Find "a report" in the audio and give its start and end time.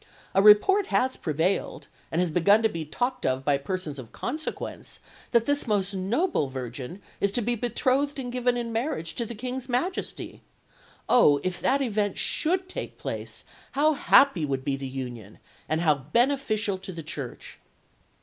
0.33-0.87